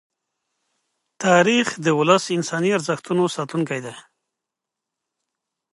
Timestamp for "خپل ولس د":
1.93-2.35